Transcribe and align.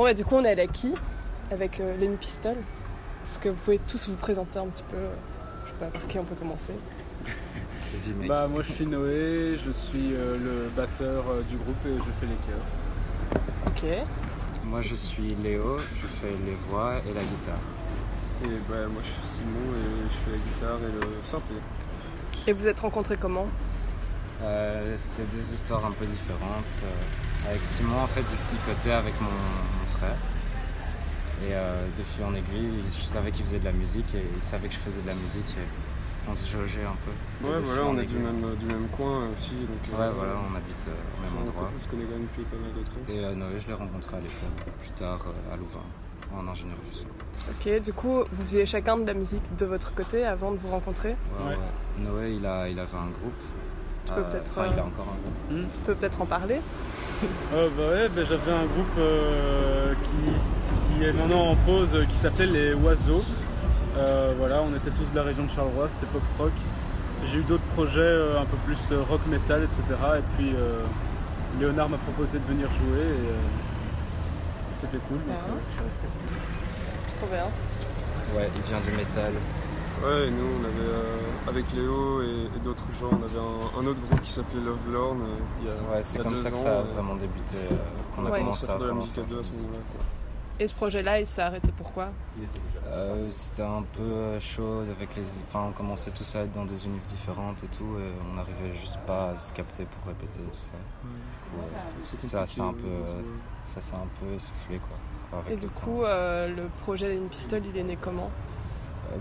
Bon, 0.00 0.06
et 0.06 0.14
du 0.14 0.24
coup, 0.24 0.36
on 0.36 0.44
est 0.46 0.58
à 0.58 0.66
qui 0.66 0.94
avec 1.50 1.78
euh, 1.78 1.94
Lenny 1.98 2.16
Pistol. 2.16 2.56
Est-ce 3.22 3.38
que 3.38 3.50
vous 3.50 3.56
pouvez 3.56 3.78
tous 3.86 4.08
vous 4.08 4.16
présenter 4.16 4.58
un 4.58 4.66
petit 4.68 4.82
peu 4.84 4.96
euh, 4.96 5.12
Je 5.66 5.72
sais 5.72 5.76
pas 5.76 5.88
par 5.88 6.06
qui 6.06 6.18
on 6.18 6.24
peut 6.24 6.36
commencer? 6.36 6.72
Vas-y, 7.26 8.14
mec. 8.14 8.26
Bah, 8.26 8.48
moi 8.48 8.62
je 8.62 8.72
suis 8.72 8.86
Noé, 8.86 9.58
je 9.62 9.70
suis 9.70 10.14
euh, 10.14 10.38
le 10.38 10.70
batteur 10.74 11.24
euh, 11.28 11.42
du 11.50 11.58
groupe 11.58 11.76
et 11.84 11.98
je 11.98 12.10
fais 12.18 12.24
les 12.24 12.38
chœurs. 12.46 12.64
Ok. 13.66 14.64
Moi, 14.64 14.80
je 14.80 14.94
suis 14.94 15.34
Léo, 15.34 15.76
je 15.76 16.06
fais 16.06 16.34
les 16.46 16.56
voix 16.70 16.94
et 17.06 17.12
la 17.12 17.20
guitare. 17.20 17.60
Et 18.44 18.70
bah, 18.70 18.86
moi 18.90 19.02
je 19.02 19.10
suis 19.10 19.26
Simon 19.26 19.74
et 19.76 20.08
je 20.08 20.16
fais 20.24 20.30
la 20.30 20.38
guitare 20.38 20.78
et 20.78 20.92
le 20.92 21.22
synthé. 21.22 21.52
Et 22.46 22.54
vous 22.54 22.66
êtes 22.66 22.80
rencontrés 22.80 23.18
comment? 23.18 23.48
Euh, 24.42 24.96
c'est 24.96 25.28
deux 25.30 25.52
histoires 25.52 25.84
un 25.84 25.92
peu 25.92 26.06
différentes. 26.06 26.64
Euh, 26.84 27.48
avec 27.50 27.60
Simon, 27.64 28.00
en 28.00 28.06
fait, 28.06 28.20
il 28.20 28.58
picotait 28.58 28.92
avec 28.92 29.14
mon, 29.20 29.28
mon 29.28 29.79
frère. 30.00 30.16
Et 31.42 31.54
euh, 31.54 31.86
de 31.96 32.02
fil 32.02 32.24
en 32.24 32.34
aiguille, 32.34 32.82
je 32.96 33.02
savais 33.04 33.30
qu'il 33.30 33.44
faisait 33.44 33.58
de 33.60 33.64
la 33.64 33.72
musique 33.72 34.14
et 34.14 34.22
il 34.36 34.42
savait 34.42 34.68
que 34.68 34.74
je 34.74 34.78
faisais 34.80 35.00
de 35.00 35.06
la 35.06 35.14
musique 35.14 35.48
et 35.56 35.64
on 36.30 36.34
se 36.34 36.46
jaugeait 36.50 36.84
un 36.84 36.96
peu. 37.04 37.46
Ouais, 37.48 37.58
voilà, 37.64 37.84
on 37.86 37.98
est 37.98 38.04
du 38.04 38.16
même, 38.16 38.54
du 38.56 38.66
même 38.66 38.88
coin 38.88 39.28
aussi. 39.32 39.52
Donc, 39.54 39.98
Ouais, 39.98 40.04
euh, 40.04 40.12
voilà, 40.14 40.34
on 40.50 40.54
habite 40.54 40.86
euh, 40.88 40.92
au 41.16 41.22
même 41.34 41.48
endroit. 41.48 41.70
on 41.74 41.80
se 41.80 41.88
connaît 41.88 42.04
quand 42.04 42.12
même 42.18 42.26
depuis 42.28 42.42
pas 42.44 42.56
mal 42.56 42.72
de 42.76 42.82
temps. 42.86 43.00
Et 43.08 43.24
euh, 43.24 43.34
Noé, 43.34 43.58
je 43.60 43.66
l'ai 43.68 43.74
rencontré 43.74 44.16
à 44.16 44.20
l'école, 44.20 44.74
plus 44.82 44.90
tard 44.90 45.20
euh, 45.28 45.54
à 45.54 45.56
Louvain, 45.56 45.86
en 46.36 46.46
ingénierie 46.46 46.76
du 46.92 46.98
son. 46.98 47.06
Ok, 47.50 47.82
du 47.82 47.92
coup, 47.94 48.22
vous 48.30 48.42
faisiez 48.42 48.66
chacun 48.66 48.98
de 48.98 49.06
la 49.06 49.14
musique 49.14 49.42
de 49.58 49.64
votre 49.64 49.94
côté 49.94 50.26
avant 50.26 50.52
de 50.52 50.58
vous 50.58 50.68
rencontrer? 50.68 51.16
Ouais, 51.40 51.46
Ouais. 51.48 51.56
ouais. 51.56 52.04
Noé, 52.04 52.34
il, 52.34 52.44
a, 52.44 52.68
il 52.68 52.78
avait 52.78 52.96
un 52.98 53.08
groupe. 53.18 53.32
Tu 54.10 54.16
peux 54.16 54.28
peut-être, 54.28 54.50
Enfin, 54.50 54.68
il 54.72 54.78
a 54.78 54.82
euh, 54.82 54.86
encore 54.86 55.06
un 55.06 55.18
groupe. 55.22 55.70
Tu 55.74 55.80
peux 55.86 55.94
peut-être 55.94 56.20
en 56.20 56.26
parler. 56.26 56.60
Euh, 57.54 57.68
bah 57.76 57.82
ouais, 57.90 58.08
bah, 58.08 58.22
j'avais 58.28 58.52
un 58.52 58.66
groupe 58.66 58.98
euh, 58.98 59.94
qui, 60.02 60.98
qui 60.98 61.04
est 61.04 61.12
maintenant 61.12 61.50
en 61.50 61.56
pause 61.56 61.88
euh, 61.94 62.04
qui 62.06 62.16
s'appelait 62.16 62.46
Les 62.46 62.74
Oiseaux. 62.74 63.22
Euh, 63.96 64.32
voilà, 64.38 64.62
on 64.62 64.70
était 64.70 64.90
tous 64.90 65.10
de 65.10 65.16
la 65.16 65.22
région 65.22 65.44
de 65.44 65.50
Charleroi, 65.50 65.88
c'était 65.90 66.06
pop 66.12 66.22
rock. 66.38 66.52
J'ai 67.30 67.38
eu 67.38 67.42
d'autres 67.42 67.64
projets 67.74 68.00
euh, 68.00 68.40
un 68.40 68.46
peu 68.46 68.56
plus 68.66 68.78
rock 69.08 69.20
metal, 69.28 69.62
etc. 69.62 69.82
Et 70.18 70.22
puis 70.36 70.52
euh, 70.56 70.80
Léonard 71.60 71.88
m'a 71.88 71.98
proposé 71.98 72.38
de 72.38 72.44
venir 72.44 72.66
jouer 72.68 73.02
et 73.02 73.30
euh, 73.30 74.80
c'était 74.80 74.98
cool. 75.08 75.18
Donc, 75.18 75.28
euh, 75.28 75.60
je 75.68 75.74
suis 75.74 75.84
resté. 75.84 76.06
Trop 77.18 77.28
bien. 77.28 77.46
Ouais, 78.36 78.48
il 78.56 78.62
vient 78.62 78.80
du 78.80 78.96
métal. 78.96 79.32
Ouais, 80.02 80.28
et 80.28 80.30
nous 80.30 80.46
on 80.60 80.64
avait, 80.64 80.88
euh, 80.94 81.48
avec 81.48 81.72
Léo 81.72 82.22
et, 82.22 82.46
et 82.56 82.58
d'autres 82.64 82.84
gens, 82.98 83.10
on 83.12 83.22
avait 83.22 83.38
un, 83.38 83.80
un 83.82 83.86
autre 83.86 84.00
groupe 84.00 84.22
qui 84.22 84.30
s'appelait 84.30 84.60
Love 84.60 84.90
Lorn. 84.90 85.20
euh, 85.20 85.24
il 85.60 85.66
y 85.66 85.70
a, 85.70 85.72
Ouais, 85.94 86.02
c'est 86.02 86.18
comme 86.18 86.30
deux 86.32 86.36
ça 86.38 86.50
que 86.50 86.56
ans, 86.56 86.62
ça 86.62 86.68
a 86.70 86.80
euh, 86.80 86.82
vraiment 86.94 87.14
débuté, 87.16 87.56
euh, 87.56 87.76
qu'on 88.16 88.26
a 88.26 88.30
Ouais. 88.30 88.38
Commencé 88.40 88.64
à 88.64 88.68
à 88.68 88.68
faire 88.72 88.78
de 88.78 88.84
la 88.84 88.86
vraiment 88.92 89.00
musique 89.02 89.18
à 89.18 89.20
faire 89.22 89.30
deux 89.30 89.38
à 89.38 89.42
ce 89.42 89.50
moment-là. 89.50 89.78
quoi. 89.92 90.04
Et 90.58 90.66
ce 90.66 90.74
projet-là, 90.74 91.20
il 91.20 91.26
s'est 91.26 91.40
arrêté 91.40 91.72
pourquoi? 91.74 92.08
Euh, 92.88 93.26
C'était 93.30 93.62
un 93.62 93.82
peu 93.94 94.38
chaud 94.40 94.80
avec 94.94 95.16
les. 95.16 95.22
Enfin, 95.48 95.66
on 95.68 95.72
commençait 95.72 96.10
tous 96.10 96.34
à 96.36 96.40
être 96.40 96.52
dans 96.52 96.66
des 96.66 96.84
univers 96.84 97.06
différentes 97.06 97.62
et 97.64 97.68
tout, 97.68 97.96
et 97.98 98.12
on 98.30 98.34
n'arrivait 98.34 98.74
juste 98.74 98.98
pas 99.06 99.30
à 99.30 99.38
se 99.38 99.54
capter 99.54 99.84
pour 99.84 100.06
répéter 100.08 100.38
tout 100.40 100.58
ça. 100.58 100.72
Ça, 102.18 102.46
c'est 102.46 102.60
un 102.60 102.66
compliqué, 102.68 102.88
peu, 102.88 103.10
ouais, 103.10 103.24
ça 103.64 103.80
s'est 103.80 103.94
un 103.94 104.06
peu 104.20 104.34
essoufflé 104.34 104.78
quoi. 104.78 105.38
avec 105.40 105.54
Et 105.54 105.56
du 105.56 105.68
coup, 105.68 106.02
euh, 106.04 106.48
le 106.48 106.64
projet 106.82 107.08
Lenny 107.08 107.28
Pistol, 107.28 107.62
il 107.66 107.76
est 107.78 107.82
né 107.82 107.96
comment? 108.00 108.30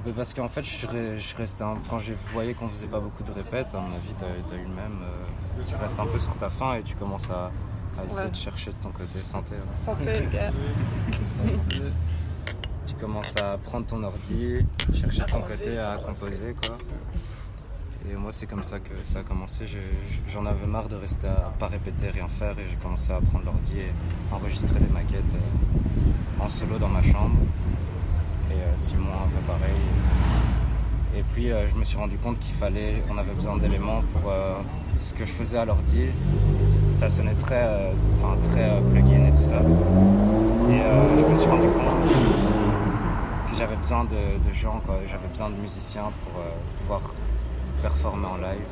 Bah, 0.05 0.11
parce 0.15 0.33
qu'en 0.33 0.47
fait, 0.47 0.61
je 0.63 0.69
suis, 0.69 0.87
re- 0.87 1.15
je 1.15 1.19
suis 1.21 1.35
resté 1.37 1.63
un- 1.63 1.77
quand 1.89 1.99
j'ai 1.99 2.15
voyé 2.31 2.53
qu'on 2.53 2.67
faisait 2.69 2.87
pas 2.87 2.99
beaucoup 2.99 3.23
de 3.23 3.31
répètes, 3.31 3.73
à 3.73 3.79
mon 3.79 3.87
avis, 3.95 4.13
t'as 4.19 4.25
as 4.27 4.57
eu 4.57 4.63
le 4.63 4.67
même. 4.67 4.99
euh, 5.03 5.63
tu 5.67 5.75
restes 5.75 5.99
un 5.99 6.05
peu 6.05 6.19
sur 6.19 6.35
ta 6.37 6.49
faim 6.49 6.75
et 6.75 6.83
tu 6.83 6.95
commences 6.95 7.29
à, 7.29 7.51
à 7.99 8.05
essayer 8.05 8.21
Ouais. 8.25 8.29
de 8.29 8.35
chercher 8.35 8.71
de 8.71 8.77
ton 8.81 8.89
côté 8.91 9.21
santé. 9.23 9.55
Santé, 9.75 10.13
les 10.13 10.27
gars. 10.27 10.51
Tu 12.87 12.95
commences 12.95 13.33
à 13.41 13.57
prendre 13.57 13.85
ton 13.85 14.03
ordi, 14.03 14.65
chercher 14.93 15.21
À 15.21 15.25
de 15.25 15.31
ton 15.31 15.41
côté 15.41 15.77
à 15.77 15.95
composer 15.97 16.55
quoi. 16.61 16.77
Et 18.09 18.15
moi 18.15 18.31
c'est 18.33 18.47
comme 18.47 18.63
ça 18.63 18.79
que 18.79 18.91
ça 19.03 19.19
a 19.19 19.23
commencé. 19.23 19.65
J'en 20.27 20.45
avais 20.45 20.65
marre 20.65 20.89
de 20.89 20.95
rester 20.95 21.27
à 21.27 21.53
pas 21.59 21.67
répéter, 21.67 22.09
rien 22.09 22.27
faire 22.27 22.57
et 22.59 22.65
j'ai 22.69 22.75
commencé 22.77 23.11
à 23.11 23.21
prendre 23.21 23.45
l'ordi 23.45 23.77
et 23.79 23.91
enregistrer 24.33 24.79
des 24.79 24.91
maquettes 24.91 25.35
euh, 25.35 26.43
en 26.43 26.49
solo 26.49 26.77
dans 26.79 26.89
ma 26.89 27.03
chambre. 27.03 27.37
Euh, 28.59 28.73
Simon 28.77 29.09
un 29.25 29.29
peu 29.29 29.41
pareil. 29.47 29.75
Et 31.15 31.23
puis 31.33 31.51
euh, 31.51 31.67
je 31.67 31.75
me 31.75 31.83
suis 31.83 31.97
rendu 31.97 32.17
compte 32.17 32.39
qu'il 32.39 32.53
fallait, 32.53 33.03
on 33.09 33.17
avait 33.17 33.33
besoin 33.33 33.57
d'éléments 33.57 34.03
pour 34.13 34.31
euh, 34.31 34.55
ce 34.95 35.13
que 35.13 35.25
je 35.25 35.31
faisais 35.31 35.57
à 35.57 35.65
l'ordi. 35.65 36.05
Ça 36.87 37.09
sonnait 37.09 37.33
très, 37.33 37.63
euh, 37.63 37.91
enfin 38.15 38.37
très 38.41 38.79
plugin 38.91 39.25
et 39.25 39.31
tout 39.31 39.43
ça. 39.43 39.59
Et 40.69 40.81
je 41.19 41.25
me 41.25 41.35
suis 41.35 41.49
rendu 41.49 41.67
compte 41.69 42.09
que 43.51 43.57
j'avais 43.57 43.75
besoin 43.75 44.03
de, 44.03 44.37
de 44.47 44.53
gens. 44.53 44.81
J'avais 45.09 45.27
besoin 45.27 45.49
de 45.49 45.55
musiciens 45.55 46.11
pour 46.23 46.41
pouvoir 46.77 47.01
performer 47.81 48.27
en 48.27 48.37
live. 48.37 48.71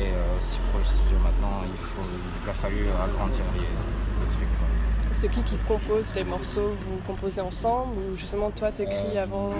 Et, 0.00 0.08
aussi 0.40 0.58
pour 0.70 0.80
le 0.80 0.86
studio 0.86 1.18
maintenant, 1.22 1.60
il, 1.64 1.78
faut, 1.78 2.02
il 2.42 2.50
a 2.50 2.54
fallu 2.54 2.86
agrandir 2.88 3.44
les, 3.54 3.60
les 3.60 4.30
trucs. 4.30 4.48
quoi. 4.58 4.71
C'est 5.12 5.28
qui 5.30 5.42
qui 5.42 5.56
compose 5.68 6.14
les 6.14 6.24
morceaux 6.24 6.70
Vous 6.78 6.96
composez 7.06 7.40
ensemble 7.40 7.96
ou 7.98 8.16
justement 8.16 8.50
toi 8.50 8.72
t'écris 8.72 9.16
Euh, 9.16 9.22
avant 9.22 9.52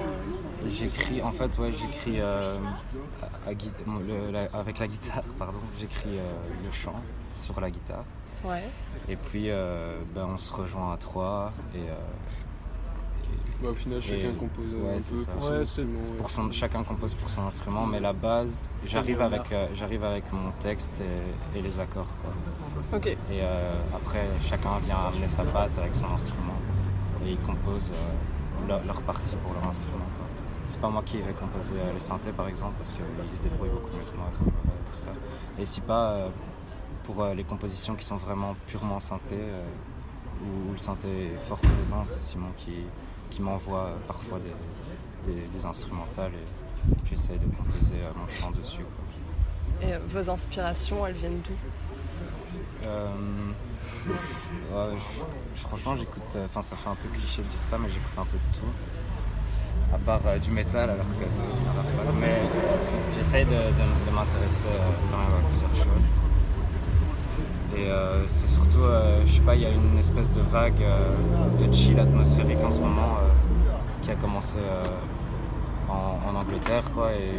J'écris, 0.68 1.20
en 1.22 1.32
fait, 1.32 1.58
ouais, 1.58 1.72
j'écris 1.72 2.20
euh, 2.20 2.56
avec 4.54 4.78
la 4.78 4.86
guitare, 4.86 5.22
pardon. 5.38 5.58
J'écris 5.78 6.18
euh, 6.18 6.32
le 6.64 6.72
chant 6.72 6.94
sur 7.36 7.60
la 7.60 7.70
guitare. 7.70 8.04
Ouais. 8.44 8.62
Et 9.08 9.16
puis, 9.16 9.50
euh, 9.50 9.96
ben, 10.14 10.26
on 10.32 10.38
se 10.38 10.52
rejoint 10.52 10.92
à 10.92 10.96
trois. 10.96 11.52
Et, 11.74 11.78
euh, 11.78 11.94
Bah, 13.62 13.68
au 13.70 13.74
final, 13.74 14.02
chacun 14.02 14.30
Et- 14.30 14.34
compose 14.34 14.66
ouais, 14.74 14.94
un 14.94 14.96
peu 14.96 15.16
ça. 15.16 15.32
pour 15.32 15.44
son 15.44 15.52
Ouais, 15.82 16.16
pour 16.18 16.30
son, 16.30 16.50
chacun 16.52 16.82
compose 16.82 17.14
pour 17.14 17.30
son 17.30 17.42
instrument, 17.46 17.86
mais 17.86 18.00
la 18.00 18.12
base, 18.12 18.68
j'arrive 18.84 19.20
avec, 19.20 19.52
euh, 19.52 19.68
j'arrive 19.74 20.02
avec 20.04 20.24
mon 20.32 20.50
texte 20.60 21.00
et, 21.00 21.58
et 21.58 21.62
les 21.62 21.78
accords. 21.78 22.08
Quoi. 22.22 22.98
Ok. 22.98 23.06
Et 23.06 23.16
euh, 23.40 23.72
après, 23.94 24.26
chacun 24.40 24.78
vient 24.84 24.96
amener 25.06 25.28
sa 25.28 25.44
patte 25.44 25.78
avec 25.78 25.94
son 25.94 26.06
instrument 26.12 26.58
et 27.24 27.30
ils 27.32 27.38
composent 27.38 27.92
euh, 27.92 28.66
leur, 28.68 28.84
leur 28.84 29.00
partie 29.02 29.36
pour 29.36 29.52
leur 29.54 29.68
instrument. 29.68 30.06
quoi. 30.18 30.26
C'est 30.64 30.80
pas 30.80 30.88
moi 30.90 31.02
qui 31.06 31.18
vais 31.18 31.32
composer 31.32 31.74
les 31.94 32.00
synthés 32.00 32.32
par 32.32 32.48
exemple 32.48 32.74
parce 32.78 32.92
qu'ils 32.92 33.36
se 33.36 33.42
débrouillent 33.42 33.70
beaucoup 33.70 33.96
mieux 33.96 34.04
que 34.10 34.16
moi 34.16 34.26
tout 34.32 34.96
ça. 34.98 35.10
Et 35.58 35.64
si 35.64 35.80
pas 35.80 36.28
pour 37.04 37.24
les 37.34 37.44
compositions 37.44 37.94
qui 37.94 38.04
sont 38.04 38.16
vraiment 38.16 38.54
purement 38.66 39.00
synthé, 39.00 39.36
où 40.44 40.72
le 40.72 40.78
synthé 40.78 41.08
est 41.34 41.38
fort 41.48 41.58
présent, 41.58 42.04
c'est 42.04 42.22
Simon 42.22 42.48
qui, 42.56 42.72
qui 43.32 43.42
m'envoie 43.42 43.86
euh, 43.86 43.96
parfois 44.06 44.38
des, 44.38 45.32
des, 45.32 45.40
des 45.46 45.64
instrumentales 45.66 46.32
et 46.34 47.08
j'essaye 47.08 47.38
de 47.38 47.46
composer 47.56 47.94
euh, 48.02 48.10
mon 48.16 48.28
chant 48.28 48.50
dessus. 48.50 48.82
quoi. 48.82 49.88
Et 49.88 49.94
euh, 49.94 49.98
vos 50.08 50.30
inspirations, 50.30 51.06
elles 51.06 51.14
viennent 51.14 51.40
d'où? 51.46 51.54
Euh, 52.84 53.06
ouais, 54.70 54.96
je- 55.54 55.60
franchement, 55.60 55.96
j'écoute. 55.96 56.22
euh, 56.36 56.46
Enfin, 56.46 56.62
ça 56.62 56.76
fait 56.76 56.88
un 56.88 56.94
peu 56.96 57.08
cliché 57.16 57.42
de 57.42 57.48
dire 57.48 57.62
ça, 57.62 57.78
mais 57.78 57.88
j'écoute 57.88 58.18
un 58.18 58.24
peu 58.24 58.36
de 58.36 58.58
tout. 58.58 59.94
À 59.94 59.98
part 59.98 60.20
euh, 60.26 60.38
du 60.38 60.50
métal, 60.50 60.90
alors 60.90 61.06
que. 61.18 61.24
fois. 61.24 62.20
Mais 62.20 62.38
j'essaye 63.16 63.44
de, 63.44 63.50
de- 63.50 64.10
de 64.10 64.14
m'intéresser 64.14 64.66
quand 65.10 65.18
même 65.18 65.38
à 65.38 65.48
plusieurs 65.48 65.76
choses. 65.76 66.14
Et 67.74 67.90
euh, 67.90 68.26
c'est 68.26 68.48
surtout, 68.48 68.82
euh, 68.82 69.22
je 69.26 69.32
sais 69.36 69.40
pas, 69.40 69.54
il 69.54 69.62
y 69.62 69.66
a 69.66 69.70
une 69.70 69.98
espèce 69.98 70.30
de 70.30 70.40
vague 70.40 70.82
euh, 70.82 71.16
de 71.66 71.72
chill 71.72 71.98
atmosphérique 71.98 72.62
en 72.62 72.70
ce 72.70 72.78
moment 72.78 73.16
euh, 73.18 73.72
qui 74.02 74.10
a 74.10 74.14
commencé 74.14 74.58
euh, 74.58 74.84
en, 75.88 76.18
en 76.28 76.34
Angleterre, 76.38 76.84
quoi. 76.94 77.12
Et 77.12 77.32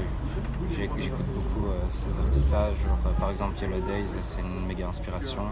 j'écoute 0.76 1.26
beaucoup 1.36 1.68
euh, 1.68 1.80
ces 1.92 2.18
artistes-là. 2.18 2.70
Genre, 2.70 3.14
par 3.20 3.30
exemple, 3.30 3.60
Yellow 3.62 3.82
Days, 3.82 4.10
c'est 4.24 4.40
une 4.40 4.66
méga 4.66 4.88
inspiration. 4.88 5.44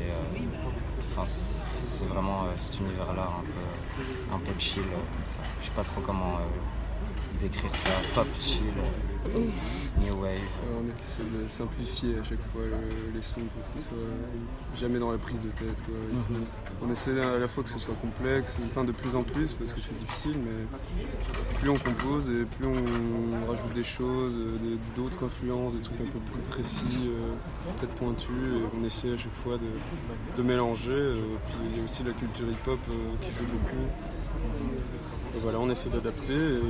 Et 0.00 0.10
c'est 1.82 2.06
vraiment 2.06 2.46
cet 2.56 2.80
univers-là, 2.80 3.28
un 3.40 3.42
peu, 3.42 4.34
un 4.36 4.38
peu 4.38 4.58
chill, 4.58 4.82
comme 4.84 5.26
ça. 5.26 5.40
Je 5.60 5.66
sais 5.66 5.72
pas 5.76 5.82
trop 5.82 6.00
comment 6.00 6.38
décrire 7.40 7.74
ça. 7.74 7.90
Pop 8.14 8.26
chill, 8.40 8.72
new 10.06 10.14
wave. 10.22 10.38
Euh, 10.38 10.80
on 10.80 11.00
essaie 11.02 11.22
de 11.22 11.48
simplifier 11.48 12.18
à 12.18 12.24
chaque 12.24 12.42
fois 12.52 12.62
le- 12.64 13.14
les 13.14 13.22
sons 13.22 13.40
pour 13.40 13.72
qu'ils 13.72 13.80
soient 13.80 14.78
jamais 14.78 14.98
dans 14.98 15.10
la 15.12 15.18
prise 15.18 15.42
de 15.42 15.48
tête. 15.50 15.82
quoi. 15.84 15.94
Mhm. 15.94 16.44
On 16.82 16.90
essaie 16.92 17.20
à 17.20 17.38
la 17.38 17.48
fois 17.48 17.62
que 17.64 17.68
ce 17.70 17.78
soit 17.78 17.94
complexe, 18.00 18.56
enfin 18.66 18.84
de 18.84 18.92
plus 18.92 19.14
en 19.16 19.22
plus 19.22 19.54
parce 19.54 19.72
que 19.72 19.80
c'est 19.80 19.98
difficile, 19.98 20.36
mais 20.44 20.66
plus 21.60 21.70
on 21.70 21.76
compose 21.78 22.30
et 22.30 22.44
plus 22.44 22.66
on 22.66 23.50
rajoute 23.50 23.72
des 23.74 23.84
choses, 23.84 24.36
euh, 24.38 24.76
d'autres 24.96 25.24
influences, 25.24 25.74
des 25.74 25.82
trucs 25.82 26.00
un 26.00 26.04
peu 26.04 26.18
plus 26.18 26.40
précis, 26.50 26.84
euh, 27.08 27.32
peut-être 27.78 27.94
pointus, 27.94 28.28
et 28.30 28.62
on 28.80 28.84
essaie 28.84 29.12
à 29.12 29.16
chaque 29.16 29.34
fois 29.44 29.56
de, 29.58 30.36
de 30.40 30.42
mélanger. 30.46 30.90
euh, 30.92 31.14
puis 31.46 31.56
il 31.72 31.78
y 31.78 31.80
a 31.80 31.84
aussi 31.84 32.02
la 32.04 32.12
culture 32.12 32.46
hip-hop 32.48 32.78
euh, 32.90 32.94
qui 33.22 33.30
joue 33.32 33.44
beaucoup. 33.46 33.84
Et 35.34 35.38
voilà, 35.40 35.58
on 35.60 35.68
essaie 35.70 35.90
d'adapter. 35.90 36.32
Et, 36.34 36.60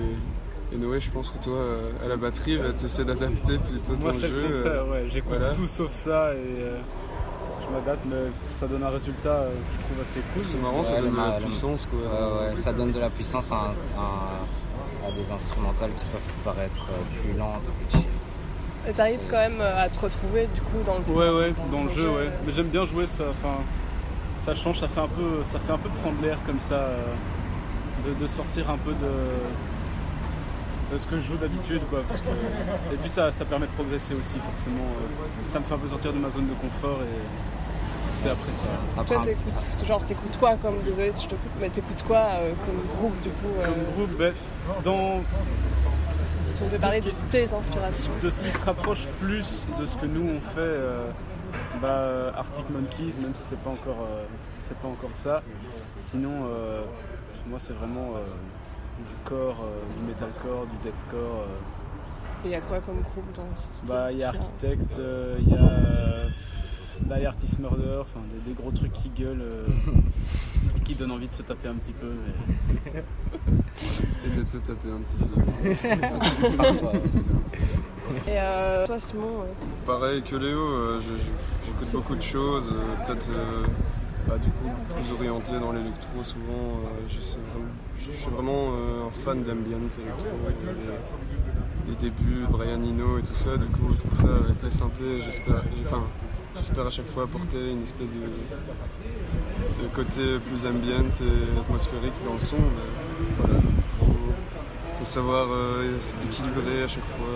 et 0.72 0.76
Noé, 0.76 1.00
je 1.00 1.10
pense 1.10 1.30
que 1.30 1.38
toi, 1.42 1.54
euh, 1.54 1.90
à 2.04 2.08
la 2.08 2.16
batterie, 2.16 2.58
tu 2.78 2.84
essaies 2.84 3.04
d'adapter 3.04 3.58
plutôt 3.58 3.94
ton 3.96 4.02
Moi, 4.02 4.12
c'est 4.12 4.28
jeu. 4.28 4.36
le 4.36 4.44
euh, 4.44 4.52
contraire, 4.52 4.88
ouais. 4.88 5.04
J'écoute 5.08 5.30
voilà. 5.38 5.52
tout 5.54 5.66
sauf 5.66 5.90
ça 5.92 6.32
et 6.34 6.36
euh, 6.62 6.78
je 7.66 7.72
m'adapte, 7.74 8.04
mais 8.06 8.30
ça 8.58 8.66
donne 8.66 8.82
un 8.82 8.88
résultat 8.90 9.46
que 9.46 9.74
je 9.80 9.84
trouve 9.86 10.02
assez 10.02 10.20
cool. 10.34 10.44
C'est 10.44 10.60
marrant, 10.60 10.82
ça 10.82 10.96
Ouais, 10.96 11.02
donne 11.02 11.12
de 11.12 11.16
la 11.16 11.32
puissance 11.40 11.86
quoi. 11.90 11.98
Ouais, 11.98 12.48
ouais, 12.50 12.56
ça 12.56 12.72
donne 12.72 12.92
de 12.92 13.00
la 13.00 13.10
puissance 13.10 13.50
à, 13.50 13.54
un- 13.54 14.00
à- 14.00 15.08
à 15.08 15.10
des 15.12 15.30
instrumentales 15.32 15.90
qui 15.96 16.04
peuvent 16.06 16.32
paraître 16.44 16.86
plus 17.22 17.32
lentes, 17.38 17.62
plus 17.88 17.98
chill. 18.00 18.08
Et 18.88 18.92
t'arrives 18.92 19.20
quand 19.30 19.36
même 19.36 19.60
à 19.60 19.88
te 19.88 19.98
retrouver 20.00 20.48
du 20.54 20.60
coup 20.60 20.78
dans 20.86 20.98
le 20.98 21.14
Ouais, 21.14 21.30
ouais, 21.46 21.54
dans 21.72 21.84
le 21.84 21.90
jeu, 21.90 22.08
ouais. 22.10 22.30
Mais 22.46 22.52
j'aime 22.52 22.68
bien 22.68 22.84
jouer 22.84 23.06
ça. 23.06 23.24
Enfin, 23.30 23.56
ça 24.36 24.54
change, 24.54 24.78
ça 24.80 24.88
fait 24.88 25.00
un 25.00 25.08
peu, 25.08 25.44
ça 25.44 25.58
fait 25.58 25.72
un 25.72 25.78
peu 25.78 25.88
prendre 26.02 26.20
l'air 26.22 26.38
comme 26.46 26.60
ça, 26.60 26.74
euh, 26.74 27.04
de, 28.06 28.14
de 28.20 28.26
sortir 28.26 28.70
un 28.70 28.78
peu 28.78 28.92
de, 28.92 28.96
de 30.92 30.98
ce 30.98 31.06
que 31.06 31.18
je 31.18 31.24
joue 31.24 31.36
d'habitude, 31.36 31.82
quoi. 31.90 32.00
parce 32.08 32.20
que- 32.20 32.94
Et 32.94 32.96
puis 32.96 33.10
ça, 33.10 33.30
ça 33.32 33.44
permet 33.44 33.66
de 33.66 33.72
progresser 33.72 34.14
aussi, 34.14 34.36
forcément. 34.38 34.84
euh. 34.84 35.46
Ça 35.48 35.58
me 35.58 35.64
fait 35.64 35.74
un 35.74 35.78
peu 35.78 35.88
sortir 35.88 36.12
de 36.12 36.18
ma 36.18 36.30
zone 36.30 36.48
de 36.48 36.54
confort 36.54 36.98
et 37.02 38.12
c'est 38.12 38.30
appréciable. 38.30 38.72
Après, 38.96 39.14
Toi, 39.16 39.24
t'écoutes, 39.24 39.86
genre, 39.86 40.04
t'écoutes 40.04 40.36
quoi 40.38 40.56
comme, 40.56 40.80
désolé, 40.82 41.12
je 41.14 41.24
te 41.26 41.34
coupe, 41.34 41.38
mais 41.60 41.68
t'écoutes 41.68 42.02
quoi 42.04 42.18
euh, 42.40 42.52
comme 42.66 42.96
groupe 42.98 43.20
du 43.22 43.28
coup 43.30 43.48
euh, 43.60 43.64
Comme 43.66 43.94
groupe, 44.06 44.16
bref, 44.18 44.36
dans, 44.84 45.20
Si 46.22 46.62
on 46.62 46.66
devait 46.66 46.78
parler 46.78 47.00
de 47.00 47.12
tes 47.30 47.52
inspirations. 47.52 48.10
de 48.22 48.30
ce 48.30 48.40
qui 48.40 48.50
se 48.50 48.64
rapproche 48.64 49.06
plus 49.20 49.68
de 49.78 49.86
ce 49.86 49.96
que 49.96 50.06
nous 50.06 50.36
on 50.36 50.40
fait, 50.40 50.58
euh, 50.58 51.10
bah, 51.82 51.88
euh, 51.88 52.30
Arctic 52.36 52.68
Monkeys, 52.70 53.18
même 53.20 53.34
si 53.34 53.42
c'est 53.48 53.58
pas 53.58 53.70
encore, 53.70 54.02
euh, 54.10 54.24
c'est 54.62 54.76
pas 54.78 54.88
encore 54.88 55.10
ça. 55.14 55.42
Sinon, 55.96 56.46
euh, 56.50 56.82
moi 57.46 57.58
c'est 57.60 57.72
vraiment 57.74 58.14
euh, 58.16 58.20
du 58.98 59.14
core, 59.24 59.56
euh, 59.62 59.82
du 59.98 60.06
metalcore, 60.06 60.66
du 60.66 60.76
deathcore. 60.82 61.42
euh. 61.42 62.44
Et 62.44 62.48
il 62.48 62.50
y 62.52 62.54
a 62.54 62.60
quoi 62.60 62.78
comme 62.80 63.00
groupe 63.00 63.32
dans 63.34 63.54
ce 63.56 63.74
style 63.74 63.88
Bah, 63.88 64.12
il 64.12 64.18
y 64.18 64.22
a 64.22 64.28
Architect, 64.28 64.96
euh, 64.98 65.36
il 65.40 65.48
y 65.48 65.54
a 65.56 65.60
euh, 65.60 66.28
Die 67.02 67.26
Artist 67.26 67.58
Murder, 67.58 67.98
enfin 68.00 68.20
des, 68.32 68.38
des 68.50 68.54
gros 68.54 68.70
trucs 68.70 68.92
qui 68.92 69.08
gueulent, 69.10 69.42
euh, 69.42 69.66
qui 70.84 70.94
donnent 70.94 71.10
envie 71.12 71.26
de 71.28 71.34
se 71.34 71.42
taper 71.42 71.68
un 71.68 71.74
petit 71.74 71.92
peu. 71.92 72.12
mais- 72.94 73.02
Et 74.26 74.30
de 74.36 74.42
te 74.42 74.56
taper 74.58 74.90
un 74.90 74.98
petit 75.00 75.16
peu. 75.16 75.68
Et 78.26 78.34
euh, 78.36 78.86
toi, 78.86 78.98
Simon, 78.98 79.44
Pareil 79.86 80.22
que 80.22 80.36
Léo, 80.36 80.58
euh, 80.60 81.00
j'écoute 81.00 81.92
beaucoup 81.92 82.14
de 82.16 82.22
choses, 82.22 82.70
euh, 82.72 83.04
peut-être 83.06 83.28
euh, 83.30 83.66
bah, 84.28 84.36
du 84.38 84.50
coup 84.50 84.70
plus 84.94 85.12
orienté 85.14 85.58
dans 85.58 85.72
l'électro 85.72 86.22
souvent. 86.22 86.42
euh, 86.84 87.08
je, 87.08 87.18
vraiment- 87.20 87.72
je- 87.98 88.10
suis 88.18 88.30
vraiment 88.30 88.72
euh, 88.72 89.06
un 89.08 89.10
fan 89.10 89.42
d'ambient 89.42 89.78
électro. 89.78 90.26
des 91.86 91.94
débuts, 91.94 92.44
Brian 92.50 92.82
Eno 92.82 93.18
et 93.18 93.22
tout 93.22 93.34
ça, 93.34 93.56
du 93.56 93.66
coup 93.66 93.88
c'est 93.96 94.06
pour 94.06 94.16
ça 94.16 94.28
avec 94.28 94.62
les 94.62 94.70
synthés, 94.70 95.22
j'espère 95.24 95.62
enfin, 95.86 96.02
j'espère 96.56 96.86
à 96.86 96.90
chaque 96.90 97.06
fois 97.08 97.22
apporter 97.24 97.70
une 97.70 97.82
espèce 97.82 98.10
de, 98.12 98.18
côté 99.94 100.38
plus 100.50 100.66
ambient 100.66 101.10
et 101.22 101.58
atmosphérique 101.60 102.12
dans 102.26 102.34
le 102.34 102.40
son. 102.40 102.56
voilà, 103.38 103.54
faut, 103.98 105.04
savoir 105.04 105.46
euh, 105.50 105.96
équilibrer 106.28 106.82
à 106.82 106.88
chaque 106.88 107.04
fois, 107.16 107.34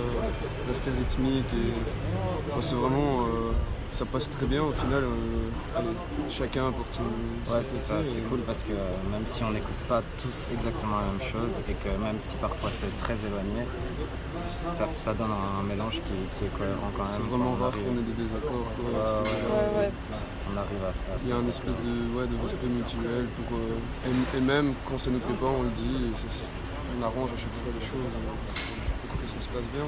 rester 0.69 0.91
rythmique 0.91 1.47
et 1.55 2.61
c'est 2.61 2.75
vraiment 2.75 3.27
ça 3.93 4.05
passe 4.07 4.29
très 4.31 4.47
bien 4.47 4.63
au 4.63 4.73
final. 4.73 5.05
euh, 5.05 5.51
allez, 5.77 5.89
chacun 6.31 6.69
apporte 6.69 6.93
son. 6.93 7.53
Ouais, 7.53 7.63
c'est 7.63 7.79
ça, 7.79 7.95
c'est 8.03 8.19
et- 8.19 8.23
cool 8.23 8.41
parce 8.41 8.63
que 8.65 8.73
euh, 8.73 8.91
même 9.13 9.23
si 9.27 9.45
on 9.45 9.51
n'écoute 9.51 9.77
pas 9.89 10.03
tous 10.21 10.51
exactement 10.53 10.97
la 10.97 11.07
même 11.13 11.23
chose 11.31 11.61
et 11.69 11.75
que 11.75 11.89
même 12.03 12.19
si 12.19 12.37
parfois 12.37 12.71
c'est 12.73 12.95
très 12.99 13.15
éloigné, 13.27 13.67
ça, 14.61 14.87
ça 14.97 15.13
donne 15.15 15.31
un, 15.31 15.63
mélange 15.63 16.01
qui, 16.01 16.17
qui 16.39 16.45
est 16.47 16.57
cohérent 16.57 16.91
quand 16.97 17.05
même. 17.05 17.13
C'est 17.13 17.23
vraiment 17.29 17.55
rare 17.55 17.73
qu'on 17.73 17.95
ait 18.01 18.07
des 18.09 18.23
désaccords. 18.23 18.73
quoi. 18.75 18.85
Ouais, 18.91 18.99
ouais, 18.99 19.79
ouais, 19.79 19.79
ouais. 19.87 19.91
On 20.53 20.57
arrive 20.57 20.85
à, 20.89 20.93
se- 20.93 21.25
Il 21.25 21.31
y 21.31 21.33
a 21.33 21.37
un 21.37 21.47
espèce 21.49 21.77
de, 21.81 21.93
ouais, 22.17 22.27
de 22.27 22.37
respect 22.43 22.67
mutuel 22.67 23.27
pour, 23.47 23.59
euh, 23.59 24.09
et, 24.09 24.39
et 24.39 24.41
même 24.41 24.73
quand 24.89 24.99
ça 24.99 25.11
nous 25.11 25.21
plaît 25.21 25.37
pas, 25.39 25.47
on 25.53 25.63
le 25.63 25.71
dit 25.71 26.09
et 26.13 26.17
ça 26.17 26.49
on 26.99 27.03
arrange 27.05 27.31
à 27.33 27.39
chaque 27.41 27.57
fois 27.61 27.73
les 27.73 27.81
choses 27.85 28.13
euh, 28.17 28.37
pour 28.53 28.62
que 29.23 29.29
ça 29.29 29.41
se 29.41 29.49
passe 29.49 29.65
bien. 29.75 29.85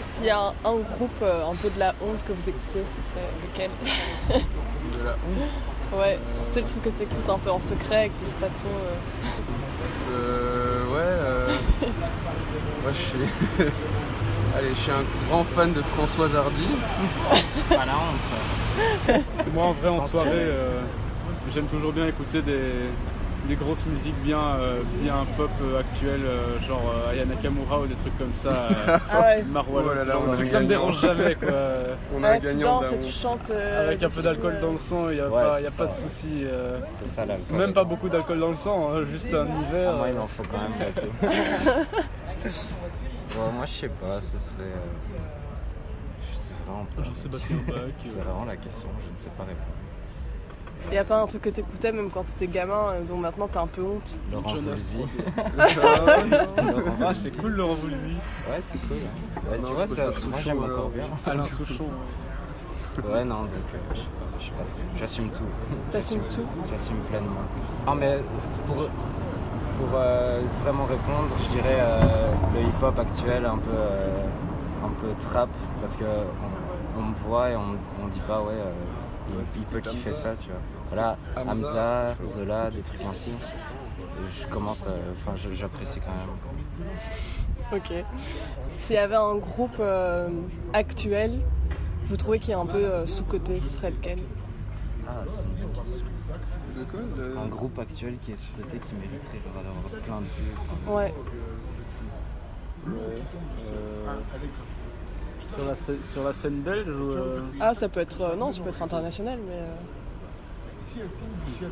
s'il 0.00 0.26
y 0.26 0.30
a 0.30 0.38
un, 0.38 0.52
un 0.64 0.76
groupe 0.76 1.10
euh, 1.22 1.46
un 1.50 1.54
peu 1.54 1.70
de 1.70 1.78
la 1.78 1.94
honte 2.00 2.24
que 2.24 2.32
vous 2.32 2.48
écoutez, 2.48 2.82
ce 2.84 3.02
serait 3.02 3.28
lequel 3.42 3.70
De 4.98 5.04
la 5.04 5.12
honte. 5.12 5.98
Ouais, 6.00 6.18
tu 6.48 6.54
sais 6.54 6.60
le 6.62 6.66
truc 6.66 6.82
que 6.82 6.88
t'écoutes 6.90 7.28
un 7.30 7.38
peu 7.38 7.50
en 7.50 7.60
secret 7.60 8.06
et 8.06 8.08
que 8.10 8.20
t'oses 8.20 8.34
pas 8.34 8.46
trop. 8.48 8.68
euh, 8.68 8.94
Euh, 10.12 10.84
ouais. 10.92 10.96
euh, 10.98 11.48
moi, 12.82 12.92
je 12.92 13.02
suis. 13.02 13.66
Allez, 14.56 14.68
je 14.70 14.80
suis 14.80 14.90
un 14.90 15.04
grand 15.28 15.44
fan 15.44 15.72
de 15.74 15.82
Françoise 15.82 16.34
Hardy. 16.34 16.66
C'est 17.68 17.76
pas 17.76 17.84
la 17.84 17.92
honte 17.92 18.20
ça. 19.06 19.18
Moi 19.52 19.64
en 19.66 19.72
vrai 19.72 19.88
en 19.90 20.06
soirée, 20.06 20.30
euh, 20.32 20.80
j'aime 21.52 21.66
toujours 21.66 21.92
bien 21.92 22.06
écouter 22.06 22.40
des, 22.40 22.62
des 23.46 23.54
grosses 23.56 23.84
musiques 23.86 24.14
bien, 24.22 24.38
euh, 24.56 24.82
bien 25.00 25.14
pop 25.36 25.50
euh, 25.62 25.80
actuelles, 25.80 26.20
euh, 26.24 26.60
genre 26.66 26.82
euh, 27.06 27.10
Aya 27.12 27.24
Nakamura 27.24 27.80
ou 27.80 27.86
des 27.86 27.94
trucs 27.94 28.16
comme 28.18 28.32
ça. 28.32 28.48
euh, 28.50 28.98
Ah 29.10 29.20
ouais. 29.20 29.42
Marwa, 29.44 29.82
Oh 29.86 29.94
là 29.94 30.04
là, 30.04 30.14
on 30.26 30.30
trucs, 30.30 30.46
ça 30.48 30.60
me 30.60 30.66
dérange 30.66 31.00
jamais 31.00 31.34
quoi. 31.34 31.48
On 32.16 32.22
a 32.24 32.28
Ah, 32.28 32.32
un 32.34 32.40
tu 32.40 32.56
danses 32.56 32.92
et 32.92 32.98
tu 33.00 33.10
chantes. 33.12 33.50
euh, 33.50 33.86
Avec 33.88 34.02
un 34.02 34.08
peu 34.08 34.22
d'alcool 34.22 34.54
ouais. 34.54 34.60
dans 34.60 34.72
le 34.72 34.78
sang, 34.78 35.08
il 35.10 35.14
n'y 35.16 35.20
a, 35.20 35.28
Ouais, 35.28 35.42
pas, 35.42 35.60
y 35.60 35.66
a 35.66 35.70
pas 35.70 35.86
de 35.86 35.90
ça. 35.90 36.02
souci. 36.02 36.42
euh, 36.44 36.78
C'est 36.88 37.06
ça 37.08 37.24
l'alcool. 37.26 37.56
même 37.56 37.72
pas 37.72 37.84
beaucoup 37.84 38.08
d'alcool 38.08 38.38
dans 38.40 38.50
le 38.50 38.56
sang, 38.56 38.90
hein, 38.92 39.04
juste 39.10 39.32
un 39.34 39.46
hiver. 39.46 39.90
Ah, 39.94 39.96
moi, 39.96 40.08
il 40.08 40.14
m'en 40.14 40.26
faut 40.26 40.42
quand 40.50 40.58
même. 40.58 40.92
Bon, 43.34 43.52
moi, 43.56 43.66
je 43.66 43.72
sais 43.72 43.88
pas, 43.88 44.20
ce 44.20 44.38
serait. 44.38 44.54
euh, 44.60 45.18
Je 46.32 46.38
sais 46.38 46.50
vraiment 46.66 46.86
pas. 46.96 47.02
Jean-Sébastien 47.02 47.56
Bach. 47.66 47.76
C'est 48.04 48.18
vraiment 48.20 48.44
la 48.44 48.56
question, 48.56 48.88
je 49.06 49.12
ne 49.12 49.18
sais 49.18 49.30
pas 49.36 49.44
répondre. 49.44 49.66
Y 50.92 50.98
a 50.98 51.04
pas 51.04 51.20
un 51.22 51.26
truc 51.26 51.42
que 51.42 51.50
t'écoutais 51.50 51.90
même 51.92 52.10
quand 52.10 52.24
t'étais 52.24 52.46
gamin 52.46 52.92
euh, 52.94 53.02
dont 53.02 53.16
maintenant 53.16 53.48
t'as 53.52 53.62
un 53.62 53.66
peu 53.66 53.82
honte? 53.82 54.20
Laurent 54.32 54.54
Voulzy. 54.54 54.98
Ah, 57.04 57.12
c'est 57.14 57.30
cool 57.36 57.52
Laurent 57.52 57.74
Voulzy. 57.74 58.12
Ouais, 58.48 58.56
c'est 58.60 58.78
cool. 58.86 58.96
hein. 59.04 59.40
Ouais, 59.50 59.58
Non, 59.58 59.68
tu 59.68 59.74
vois, 59.74 59.86
ça, 59.86 60.04
moi 60.28 60.38
j'aime 60.44 60.62
alors. 60.62 60.78
encore 60.78 60.90
bien. 60.90 61.04
Alain 61.26 61.42
Souchon. 61.56 61.86
Ouais, 63.12 63.24
non, 63.24 63.42
donc 63.42 63.50
euh, 63.52 63.78
je 63.94 63.98
sais 64.00 64.04
pas, 64.06 64.38
je 64.38 64.44
sais 64.46 64.50
pas 64.52 64.64
trop. 64.64 64.78
J'assume 64.98 65.28
tout. 65.30 65.42
T'assumes 65.92 66.22
J'assume- 66.22 66.44
tout? 66.44 66.48
J'assume 66.70 66.96
pleinement. 67.10 67.40
Non, 67.86 67.94
mais 67.94 68.18
pour, 68.66 68.76
pour 68.76 69.88
euh, 69.94 70.40
vraiment 70.62 70.84
répondre, 70.84 71.28
je 71.44 71.48
dirais 71.56 71.78
euh, 71.78 72.00
le 72.54 72.60
hip-hop 72.62 72.98
actuel, 72.98 73.44
un 73.44 73.58
peu, 73.58 73.70
euh, 73.74 74.24
un 74.84 74.88
peu 75.00 75.08
trap, 75.20 75.50
parce 75.80 75.96
que 75.96 76.04
on, 76.04 77.00
on 77.00 77.02
me 77.02 77.14
voit 77.26 77.50
et 77.50 77.56
on, 77.56 77.76
on 78.02 78.06
dit 78.08 78.20
pas, 78.26 78.40
ouais, 78.40 78.52
euh, 78.54 78.72
il, 79.54 79.60
il 79.60 79.66
peut 79.66 79.80
kiffer 79.80 80.14
ça, 80.14 80.30
tu 80.40 80.48
vois. 80.48 80.60
Voilà, 80.88 81.16
Hamza. 81.36 82.14
Zola, 82.26 82.70
des 82.70 82.80
trucs 82.82 83.02
ainsi. 83.04 83.30
Je 84.40 84.46
commence, 84.48 84.86
à- 84.86 84.90
enfin, 85.12 85.34
j'apprécie 85.52 86.00
quand 86.00 86.12
même. 86.12 86.36
Ok. 87.72 88.04
S'il 88.72 88.94
y 88.96 88.98
avait 88.98 89.14
un 89.16 89.34
groupe 89.36 89.76
euh, 89.80 90.28
actuel, 90.72 91.40
vous 92.04 92.16
trouvez 92.16 92.38
qu'il 92.38 92.52
est 92.52 92.54
un 92.54 92.66
peu 92.66 92.78
euh, 92.84 93.06
sous-côté, 93.06 93.60
ce 93.60 93.78
serait 93.78 93.90
lequel? 93.90 94.18
Ah, 95.08 95.22
c'est 95.26 95.42
une 95.42 95.66
bonne 95.66 95.84
question. 95.84 97.40
Un 97.42 97.46
groupe 97.48 97.78
actuel 97.78 98.18
qui 98.20 98.32
est 98.32 98.36
souhaité, 98.36 98.78
qui 98.78 98.94
mériterait 98.94 99.40
genre, 99.44 99.62
d'avoir 99.62 100.02
plein 100.04 100.18
de 100.20 100.24
vues. 100.24 100.54
enfin, 100.86 100.96
Ouais. 100.96 101.14
Euh, 102.88 103.16
Sur 105.54 105.64
la, 105.64 105.74
scè- 105.74 106.02
sur 106.12 106.24
la 106.24 106.32
scène 106.32 106.60
belge 106.62 106.88
ou. 106.88 107.10
euh, 107.12 107.40
Ah, 107.60 107.74
ça 107.74 107.88
peut 107.88 108.00
être. 108.00 108.20
euh, 108.20 108.36
non, 108.36 108.52
ça 108.52 108.62
peut 108.62 108.68
être 108.68 108.82
international, 108.82 109.38
mais. 109.48 109.62
Euh, 110.94 111.68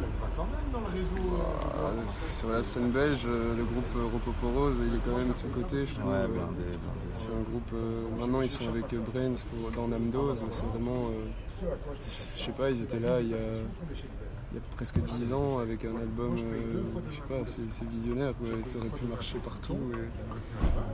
ah, 1.74 2.30
sur 2.30 2.48
la 2.50 2.62
scène 2.62 2.90
belge, 2.90 3.24
euh, 3.26 3.56
le 3.56 3.64
groupe 3.64 3.84
euh, 3.96 4.04
Ropoporose, 4.12 4.80
il 4.86 4.94
est 4.96 5.00
quand 5.04 5.16
même 5.16 5.32
sous-côté, 5.32 5.86
je 5.86 5.94
trouve. 5.94 6.10
Ouais, 6.10 6.16
Euh. 6.18 6.28
C'est 7.12 7.30
un 7.32 7.42
groupe. 7.48 7.70
euh, 7.74 8.02
maintenant, 8.18 8.40
ils 8.42 8.50
sont 8.50 8.68
avec 8.68 8.92
euh, 8.92 8.98
Brains 9.12 9.34
pour, 9.50 9.70
dans 9.72 9.88
Namdose, 9.88 10.40
mais 10.40 10.48
c'est 10.50 10.64
vraiment. 10.66 11.08
euh, 11.10 11.68
je 12.36 12.42
sais 12.42 12.52
pas, 12.52 12.70
ils 12.70 12.82
étaient 12.82 12.98
là 12.98 13.20
il 13.20 13.28
y 13.28 13.34
a, 13.34 13.36
il 13.36 14.56
y 14.56 14.58
a 14.58 14.62
presque 14.74 14.98
10 14.98 15.32
ans 15.32 15.58
avec 15.58 15.84
un 15.84 15.96
album. 15.96 16.36
euh, 16.36 16.82
je 17.10 17.16
sais 17.16 17.22
pas, 17.22 17.44
c'est 17.44 17.70
c'est 17.70 17.86
visionnaire. 17.88 18.32
quoi, 18.36 18.48
ça 18.62 18.78
aurait 18.78 18.88
pu 18.88 19.04
marcher 19.06 19.38
partout. 19.38 19.78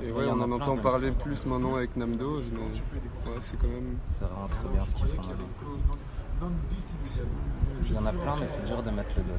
Et, 0.02 0.08
et 0.08 0.12
Ouais, 0.12 0.24
ouais, 0.24 0.30
on 0.30 0.40
a 0.40 0.44
en 0.44 0.52
entend 0.52 0.76
parler 0.76 1.08
ça. 1.08 1.14
plus 1.24 1.46
maintenant 1.46 1.76
avec 1.76 1.96
Namdose, 1.96 2.50
mais 2.52 3.30
ouais, 3.30 3.36
c'est 3.40 3.56
quand 3.58 3.68
même. 3.68 3.96
C'est 4.10 4.24
vraiment 4.24 4.48
trop 4.48 4.68
bien 4.68 4.84
ce 4.84 4.94
qu'ils 4.94 5.06
font. 5.06 5.22
Il 7.84 7.94
y 7.94 7.98
en 7.98 8.06
a 8.06 8.12
plein, 8.12 8.36
mais 8.38 8.46
c'est 8.46 8.64
dur 8.64 8.82
de 8.82 8.90
mettre 8.90 9.14
le 9.16 9.22
doigt. 9.24 9.36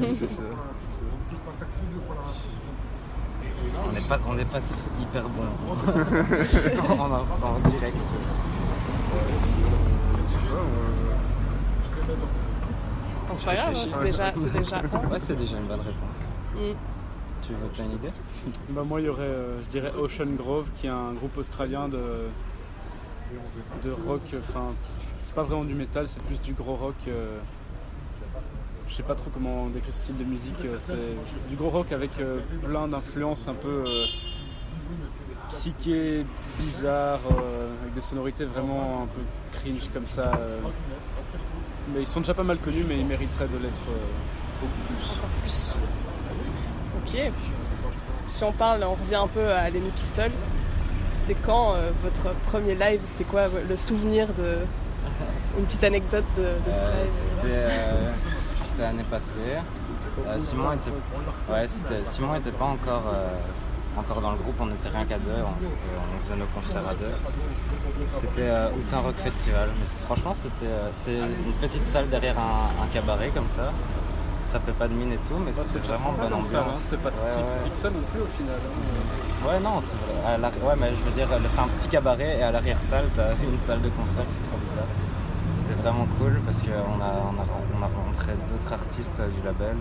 dessus. 0.00 0.14
c'est 0.16 0.28
ça. 0.36 0.42
c'est 0.72 0.92
ça. 0.96 1.02
On 3.88 3.92
n'est 3.92 4.00
pas, 4.00 4.18
on 4.28 4.34
n'est 4.34 4.44
pas 4.44 4.58
hyper 5.00 5.24
bon 5.28 5.42
en, 6.98 7.10
en- 7.10 7.56
en 7.56 7.68
direct. 7.68 7.96
C'est 13.34 13.44
pas 13.46 13.54
grave, 13.54 13.74
hein, 13.74 13.86
c'est 13.88 14.02
déjà, 14.02 14.32
c'est 14.36 14.52
déjà. 14.52 14.76
Ouais, 15.10 15.18
c'est 15.18 15.36
déjà 15.36 15.56
une 15.56 15.66
bonne 15.66 15.80
réponse. 15.80 16.20
Mm. 16.54 16.76
Tu 17.42 17.52
veux 17.52 17.68
tu 17.72 17.80
as 17.80 17.84
une 17.84 17.92
idée? 17.92 18.10
Bah 18.70 18.82
moi 18.86 19.00
il 19.00 19.06
y 19.06 19.08
aurait, 19.08 19.22
euh, 19.22 19.60
je 19.62 19.66
dirais 19.68 19.92
Ocean 19.98 20.26
Grove 20.36 20.70
qui 20.76 20.86
est 20.86 20.90
un 20.90 21.12
groupe 21.12 21.36
australien 21.38 21.88
de, 21.88 22.28
de 23.82 23.90
rock, 23.90 24.20
enfin 24.38 24.74
c'est 25.32 25.36
pas 25.36 25.44
vraiment 25.44 25.64
du 25.64 25.74
métal, 25.74 26.06
c'est 26.08 26.22
plus 26.24 26.38
du 26.42 26.52
gros 26.52 26.74
rock. 26.74 26.94
euh, 27.08 27.38
je 28.86 28.94
sais 28.94 29.02
pas 29.02 29.14
trop 29.14 29.30
comment 29.32 29.68
décrire 29.68 29.94
ce 29.94 30.02
style 30.02 30.18
de 30.18 30.24
musique. 30.24 30.62
euh, 30.66 30.76
c'est 30.78 30.94
du 31.48 31.56
gros 31.56 31.70
rock 31.70 31.90
avec 31.92 32.10
euh, 32.20 32.40
plein 32.62 32.86
d'influences 32.86 33.48
un 33.48 33.54
peu 33.54 33.84
psyché, 35.48 36.26
bizarres, 36.58 37.20
euh, 37.30 37.74
avec 37.80 37.94
des 37.94 38.02
sonorités 38.02 38.44
vraiment 38.44 39.04
un 39.04 39.06
peu 39.06 39.22
cringe 39.52 39.88
comme 39.94 40.04
ça. 40.06 40.38
Mais 41.94 42.00
ils 42.00 42.06
sont 42.06 42.20
déjà 42.20 42.34
pas 42.34 42.42
mal 42.42 42.58
connus, 42.58 42.84
mais 42.86 42.98
ils 42.98 43.06
mériteraient 43.06 43.48
de 43.48 43.56
l'être 43.56 43.80
beaucoup 44.60 45.02
plus. 45.40 45.74
Ok. 46.98 47.32
Si 48.28 48.44
on 48.44 48.52
parle, 48.52 48.84
on 48.84 48.92
revient 48.92 49.16
un 49.16 49.28
peu 49.28 49.48
à 49.50 49.70
Lenny 49.70 49.90
Pistol. 49.90 50.30
C'était 51.06 51.36
quand 51.46 51.74
votre 52.02 52.34
premier 52.40 52.74
live? 52.74 53.00
C'était 53.02 53.24
quoi 53.24 53.46
le 53.66 53.76
souvenir 53.78 54.34
de. 54.34 54.58
Une 55.58 55.64
petite 55.66 55.84
anecdote 55.84 56.24
de, 56.36 56.42
de 56.42 56.46
Euh, 56.68 57.04
C'était 57.36 57.52
euh, 57.52 58.12
c'était 58.70 58.82
l'année 58.82 59.04
passée. 59.10 59.38
Euh, 60.26 60.38
Simon 60.38 60.72
était, 60.72 60.90
ouais, 61.50 61.66
Simon 62.04 62.34
était 62.36 62.50
pas 62.52 62.64
encore, 62.66 63.02
euh, 63.12 63.28
encore 63.98 64.20
dans 64.20 64.30
le 64.32 64.36
groupe, 64.38 64.54
on 64.60 64.68
était 64.68 64.88
rien 64.88 65.04
qu'à 65.06 65.18
deux, 65.18 65.30
on, 65.40 66.16
on 66.16 66.22
faisait 66.22 66.36
nos 66.36 66.46
concerts 66.46 66.86
à 66.88 66.94
deux. 66.94 67.12
C'était 68.20 68.48
euh, 68.48 68.68
Outin 68.78 68.98
Rock 69.00 69.14
Festival, 69.16 69.68
mais 69.78 69.86
c'est- 69.86 70.02
franchement 70.04 70.34
c'était 70.34 70.66
euh, 70.70 70.88
c'est 70.92 71.14
une 71.16 71.52
petite 71.60 71.86
salle 71.86 72.08
derrière 72.08 72.36
un, 72.38 72.82
un 72.84 72.86
cabaret 72.92 73.30
comme 73.34 73.48
ça. 73.48 73.72
Ça 74.46 74.60
fait 74.60 74.72
pas 74.72 74.86
de 74.86 74.92
mine 74.92 75.12
et 75.12 75.16
tout, 75.16 75.36
mais 75.42 75.50
Bah, 75.52 75.62
déjà 75.64 75.94
vraiment 75.94 76.12
bonne 76.12 76.44
ça, 76.44 76.60
ambiance. 76.60 76.76
hein. 76.76 76.80
C'est 76.90 77.00
pas 77.00 77.08
Ouais, 77.08 77.14
si 77.16 77.36
ouais. 77.38 77.58
petit 77.62 77.70
que 77.70 77.76
ça 77.76 77.88
non 77.90 78.02
plus 78.12 78.20
au 78.20 78.26
final. 78.36 78.58
hein. 78.60 79.48
Ouais, 79.48 79.60
non, 79.60 79.80
c'est 79.80 79.96
vrai. 79.96 80.34
À 80.34 80.38
ouais, 80.38 80.74
mais 80.78 80.90
je 80.90 81.04
veux 81.04 81.10
dire, 81.12 81.28
c'est 81.48 81.58
un 81.60 81.68
petit 81.68 81.88
cabaret 81.88 82.36
et 82.38 82.42
à 82.42 82.50
l'arrière-salle, 82.52 83.06
t'as 83.14 83.32
une 83.50 83.58
salle 83.58 83.80
de 83.80 83.88
concert, 83.88 84.24
c'est 84.28 84.42
trop 84.46 84.58
bizarre. 84.58 84.84
C'était 85.54 85.74
vraiment 85.74 86.06
cool 86.18 86.40
parce 86.44 86.62
qu'on 86.62 86.68
a, 86.70 87.12
on 87.30 87.40
a, 87.40 87.44
on 87.78 87.82
a 87.82 87.86
rencontré 87.86 88.32
d'autres 88.48 88.72
artistes 88.72 89.20
du 89.36 89.42
label. 89.44 89.76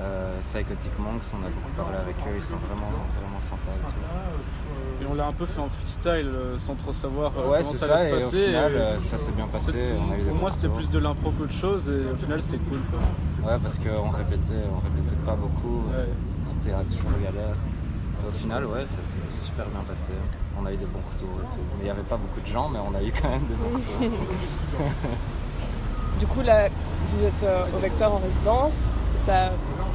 Euh, 0.00 0.40
Psychotic 0.40 0.90
Monks, 0.98 1.22
on 1.32 1.46
a 1.46 1.48
beaucoup 1.48 1.70
parlé 1.76 1.96
avec 1.96 2.16
eux, 2.26 2.34
ils 2.36 2.42
sont 2.42 2.56
vraiment, 2.56 2.90
vraiment 3.14 3.40
sympas 3.40 3.72
et 3.78 3.86
tout. 3.86 5.02
Et 5.02 5.06
on 5.10 5.14
l'a 5.14 5.28
un 5.28 5.32
peu 5.32 5.46
fait 5.46 5.60
en 5.60 5.68
freestyle 5.68 6.28
euh, 6.34 6.58
sans 6.58 6.74
trop 6.74 6.92
savoir 6.92 7.30
euh, 7.38 7.48
Ouais, 7.50 7.58
comment 7.62 7.70
c'est 7.70 7.76
ça, 7.76 7.86
ça, 7.86 7.94
allait 7.96 8.18
et 8.18 8.22
se 8.22 8.26
au 8.26 8.30
passer. 8.30 8.44
final, 8.46 8.72
et- 8.72 8.76
euh, 8.76 8.98
ça 8.98 9.18
s'est 9.18 9.32
bien 9.32 9.46
passé. 9.46 9.72
c'est- 9.72 9.92
On 9.96 10.12
a 10.12 10.16
eu 10.18 10.22
des 10.22 10.28
pour 10.30 10.36
moi, 10.36 10.50
c'était 10.50 10.68
plus 10.68 10.90
de 10.90 10.98
l'impro 10.98 11.30
qu'autre 11.30 11.52
chose 11.52 11.88
et 11.88 12.10
au 12.12 12.16
final, 12.16 12.42
c'était 12.42 12.58
cool. 12.58 12.80
Quoi. 12.90 13.52
Ouais, 13.52 13.58
parce 13.62 13.78
qu'on 13.78 14.10
répétait, 14.10 14.66
on 14.68 14.80
répétait 14.82 15.20
pas 15.24 15.36
beaucoup, 15.36 15.86
Ouais. 15.94 16.08
c'était 16.48 16.74
toujours 16.96 17.12
galère. 17.22 17.54
Au 18.26 18.30
final, 18.32 18.64
ouais, 18.66 18.86
ça 18.86 19.02
s'est 19.02 19.44
super 19.44 19.66
bien 19.66 19.80
passé. 19.88 20.10
On 20.60 20.64
a 20.66 20.72
eu 20.72 20.76
des 20.76 20.86
bons 20.86 21.00
retours 21.12 21.28
et 21.42 21.54
tout. 21.54 21.60
Mais 21.74 21.80
il 21.80 21.84
n'y 21.84 21.90
avait 21.90 22.02
pas 22.02 22.16
beaucoup 22.16 22.40
de 22.40 22.46
gens, 22.46 22.68
mais 22.68 22.78
on 22.78 22.94
a 22.94 23.02
eu 23.02 23.12
quand 23.12 23.28
même 23.28 23.44
des 23.46 23.54
bons 23.54 23.76
retours. 23.76 24.18
Du 26.18 26.26
coup, 26.28 26.42
là, 26.42 26.68
vous 27.08 27.24
êtes 27.24 27.42
euh, 27.42 27.64
au 27.76 27.80
Vecteur 27.80 28.14
en 28.14 28.18
résidence. 28.18 28.92
Ça 29.16 29.50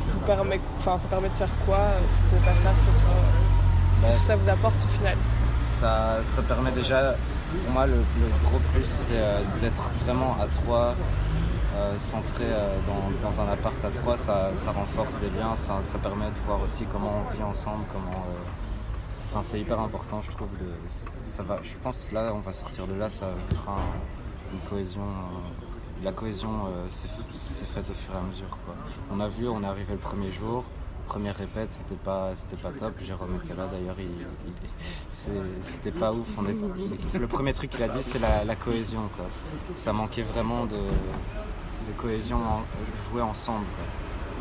vous 0.08 0.20
permet, 0.20 0.60
enfin, 0.78 0.98
ça 0.98 1.08
permet 1.08 1.30
de 1.30 1.34
faire 1.36 1.50
quoi? 1.66 1.78
Vous 1.78 2.30
pouvez 2.38 2.46
pas 2.46 2.54
faire 2.56 2.72
peut-être. 2.74 3.06
euh, 3.06 4.02
Bah, 4.02 4.08
Qu'est-ce 4.08 4.20
que 4.20 4.26
ça 4.26 4.36
vous 4.36 4.50
apporte 4.50 4.84
au 4.84 4.88
final? 4.90 5.16
Ça, 5.80 6.18
ça 6.24 6.42
permet 6.42 6.72
déjà, 6.72 7.16
pour 7.64 7.72
moi, 7.74 7.88
le, 7.88 7.94
le 7.94 8.50
gros 8.50 8.60
plus, 8.74 8.84
c'est 8.84 9.14
euh, 9.16 9.40
d'être 9.62 9.90
vraiment 10.06 10.36
à 10.42 10.48
trois, 10.62 10.94
centré 11.98 12.46
euh, 12.46 12.78
dans, 13.24 13.40
un 13.42 13.48
appart 13.50 13.76
à 13.86 13.90
trois. 13.92 14.18
Ça, 14.18 14.52
renforce 14.72 15.18
des 15.20 15.30
liens, 15.30 15.56
ça, 15.56 15.82
permet 16.00 16.30
de 16.32 16.40
voir 16.46 16.62
aussi 16.62 16.86
comment 16.92 17.12
on 17.28 17.34
vit 17.36 17.44
ensemble, 17.44 17.84
comment. 17.92 18.24
euh, 18.30 19.40
c'est 19.42 19.60
hyper 19.60 19.80
important, 19.80 20.22
je 20.24 20.32
trouve. 20.32 20.50
De, 20.60 20.68
ça 21.24 21.44
va, 21.44 21.58
je 21.64 21.76
pense 21.84 22.06
que 22.10 22.16
là, 22.16 22.32
on 22.34 22.40
va 22.40 22.52
sortir 22.52 22.88
de 22.88 22.94
là, 22.96 23.10
ça 23.10 23.28
ajoutera 23.28 23.74
un- 23.74 24.54
une 24.54 24.60
cohésion. 24.70 25.02
euh, 25.04 26.04
la 26.04 26.12
cohésion 26.14 26.50
euh, 26.68 26.88
s'est 26.88 27.08
faite 27.66 27.90
au 27.90 27.94
fur 27.94 28.14
et 28.14 28.18
à 28.18 28.22
mesure. 28.22 28.58
On 29.12 29.20
a 29.20 29.28
vu, 29.28 29.48
on 29.50 29.62
est 29.64 29.68
arrivé 29.68 29.92
le 29.94 30.00
premier 30.00 30.32
jour. 30.32 30.64
Première 31.10 31.36
répète, 31.36 31.72
c'était 31.72 31.96
pas, 31.96 32.32
c'était 32.36 32.56
pas 32.56 32.70
top. 32.70 32.94
Jérôme 33.04 33.40
était 33.44 33.56
là 33.56 33.66
d'ailleurs, 33.66 33.96
il, 33.98 34.10
c'était 35.62 35.92
pas 35.92 36.14
ouf. 36.14 36.28
Le 37.20 37.28
premier 37.28 37.52
truc 37.52 37.72
qu'il 37.72 37.82
a 37.82 37.88
dit, 37.88 38.04
c'est 38.04 38.20
la, 38.20 38.56
cohésion. 38.56 39.10
Quoi. 39.16 39.26
Ça 39.76 39.92
manquait 39.92 40.22
vraiment 40.22 40.66
de, 40.66 40.78
cohésion, 41.98 42.40
jouer 43.12 43.24
ensemble. 43.24 43.66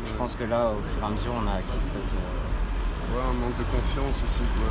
Je 0.05 0.13
pense 0.13 0.35
que 0.35 0.43
là, 0.43 0.71
au 0.71 0.83
fur 0.93 1.01
et 1.01 1.05
à 1.07 1.09
mesure, 1.09 1.33
on 1.43 1.47
a 1.47 1.53
acquis 1.53 1.79
cette. 1.79 1.95
euh, 1.97 3.15
Ouais, 3.15 3.23
un 3.27 3.33
manque 3.33 3.57
de 3.57 3.63
confiance 3.63 4.23
aussi. 4.23 4.43
Quoi. 4.53 4.67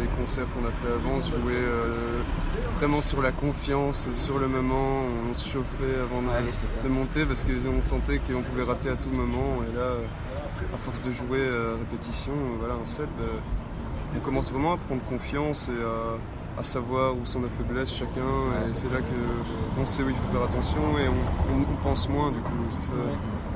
Les 0.00 0.06
concerts 0.20 0.44
qu'on 0.54 0.66
a 0.66 0.70
fait 0.70 0.92
avant 0.92 1.20
se 1.20 1.30
jouaient 1.40 1.54
euh, 1.54 2.20
vraiment 2.76 3.00
sur 3.00 3.22
la 3.22 3.32
confiance, 3.32 4.08
sur 4.12 4.38
le 4.38 4.46
moment. 4.48 5.02
On 5.28 5.34
se 5.34 5.48
chauffait 5.48 5.94
avant 6.00 6.22
de, 6.22 6.28
de 6.84 6.88
monter 6.92 7.24
parce 7.24 7.44
qu'on 7.44 7.80
sentait 7.80 8.18
qu'on 8.18 8.42
pouvait 8.42 8.64
rater 8.64 8.90
à 8.90 8.96
tout 8.96 9.08
moment. 9.10 9.62
Et 9.68 9.74
là, 9.74 9.80
euh, 9.82 10.02
à 10.74 10.76
force 10.78 11.02
de 11.02 11.10
jouer 11.10 11.40
euh, 11.40 11.74
à 11.74 11.78
répétition, 11.78 12.32
voilà, 12.58 12.74
un 12.74 12.84
set, 12.84 13.08
bah, 13.18 13.24
on 14.16 14.20
commence 14.20 14.50
vraiment 14.52 14.74
à 14.74 14.76
prendre 14.76 15.02
confiance 15.08 15.68
et 15.68 15.82
à, 15.82 16.60
à 16.60 16.62
savoir 16.62 17.14
où 17.16 17.24
sont 17.24 17.40
nos 17.40 17.48
faiblesses 17.48 17.94
chacun. 17.94 18.68
Et 18.68 18.72
c'est 18.72 18.92
là 18.92 18.98
qu'on 19.76 19.86
sait 19.86 20.02
où 20.02 20.10
il 20.10 20.14
faut 20.16 20.28
faire 20.32 20.42
attention 20.44 20.80
et 20.98 21.08
on, 21.08 21.54
on- 21.56 21.62
on 21.72 21.76
pense 21.88 22.08
moins 22.08 22.30
du 22.30 22.38
coup. 22.40 22.52
C'est 22.68 22.82
ça. 22.82 22.94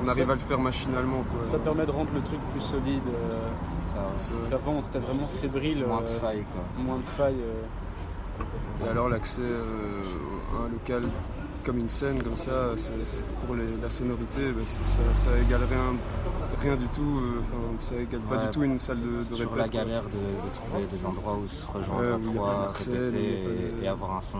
On 0.03 0.07
arrive 0.07 0.29
à 0.29 0.33
le 0.33 0.39
faire 0.39 0.59
machinalement. 0.59 1.23
Quoi. 1.31 1.41
Ça 1.41 1.59
permet 1.59 1.85
de 1.85 1.91
rendre 1.91 2.09
le 2.13 2.21
truc 2.21 2.39
plus 2.51 2.61
solide. 2.61 3.03
euh, 3.07 3.39
c'est 3.65 3.95
ça, 3.95 4.03
C'est 4.05 4.17
ça. 4.17 4.33
parce 4.33 4.49
qu'avant, 4.49 4.81
c'était 4.81 4.99
vraiment 4.99 5.27
fébrile. 5.27 5.85
moins 5.85 6.01
de 6.01 6.03
euh, 6.07 6.19
failles. 6.19 6.43
Quoi. 6.53 6.83
Moins 6.83 6.97
de 6.97 7.05
failles. 7.05 7.39
euh. 7.41 8.85
Et 8.85 8.89
alors 8.89 9.07
l'accès 9.07 9.41
euh, 9.41 10.01
à 10.59 10.65
un 10.65 10.69
local 10.69 11.03
comme 11.63 11.77
une 11.77 11.87
scène 11.87 12.21
comme 12.21 12.35
ça, 12.35 12.71
c'est- 12.75 12.91
c'est- 13.05 13.23
pour 13.45 13.55
les- 13.55 13.77
la 13.81 13.89
sonorité, 13.89 14.51
bah, 14.51 14.63
c'est- 14.65 14.83
ça, 14.83 14.99
ça 15.13 15.29
égale 15.39 15.61
rien, 15.69 15.95
rien 16.61 16.75
du 16.75 16.87
tout. 16.89 17.01
euh, 17.01 17.39
Enfin, 17.39 17.63
ça 17.79 17.95
égale 17.95 18.19
pas 18.21 18.37
du 18.37 18.49
tout 18.49 18.63
une 18.63 18.79
salle 18.79 18.99
de, 18.99 19.23
de 19.29 19.35
répète. 19.35 19.57
la 19.57 19.67
galère 19.67 20.03
de, 20.03 20.09
de 20.09 20.53
trouver 20.53 20.85
des 20.91 21.05
endroits 21.05 21.37
où 21.41 21.47
se 21.47 21.65
rejoindre 21.67 22.01
Ouais, 22.01 22.13
à 22.13 22.19
trois, 22.19 22.71
répéter 22.73 23.39
et, 23.81 23.83
et 23.85 23.87
avoir 23.87 24.17
un 24.17 24.21
son 24.21 24.39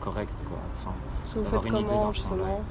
correct. 0.00 0.42
Quoi. 0.48 0.58
Enfin, 0.78 0.94
vous 1.36 1.44
faites 1.44 1.70
comment 1.70 2.12
justement 2.12 2.62